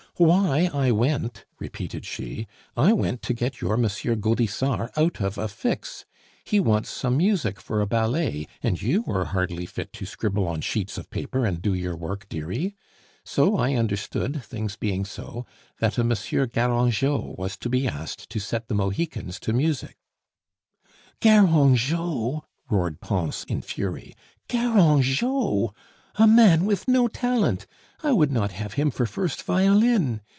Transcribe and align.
"Why 0.17 0.69
I 0.71 0.91
went?" 0.91 1.45
repeated 1.57 2.05
she. 2.05 2.45
"I 2.77 2.93
went 2.93 3.23
to 3.23 3.33
get 3.33 3.59
your 3.59 3.73
M. 3.73 3.87
Gaudissart 4.19 4.91
out 4.95 5.19
of 5.19 5.39
a 5.39 5.47
fix. 5.47 6.05
He 6.43 6.59
wants 6.59 6.91
some 6.91 7.17
music 7.17 7.59
for 7.59 7.81
a 7.81 7.87
ballet, 7.87 8.45
and 8.61 8.79
you 8.79 9.03
are 9.07 9.25
hardly 9.25 9.65
fit 9.65 9.91
to 9.93 10.05
scribble 10.05 10.47
on 10.47 10.61
sheets 10.61 10.99
of 10.99 11.09
paper 11.09 11.43
and 11.43 11.59
do 11.59 11.73
your 11.73 11.95
work, 11.95 12.29
dearie. 12.29 12.75
So 13.25 13.57
I 13.57 13.73
understood, 13.73 14.43
things 14.43 14.75
being 14.75 15.05
so, 15.05 15.47
that 15.79 15.97
a 15.97 16.01
M. 16.01 16.09
Garangeot 16.11 17.35
was 17.39 17.57
to 17.57 17.67
be 17.67 17.87
asked 17.87 18.29
to 18.29 18.39
set 18.39 18.67
the 18.67 18.75
Mohicans 18.75 19.39
to 19.39 19.53
music" 19.53 19.97
"Garangeot!" 21.23 22.43
roared 22.69 22.99
Pons 23.01 23.43
in 23.47 23.63
fury. 23.63 24.13
"Garangeot! 24.47 25.73
a 26.17 26.27
man 26.27 26.65
with 26.65 26.89
no 26.89 27.07
talent; 27.07 27.65
I 28.03 28.11
would 28.11 28.33
not 28.33 28.51
have 28.51 28.73
him 28.73 28.91
for 28.91 29.05
first 29.05 29.43
violin! 29.43 30.19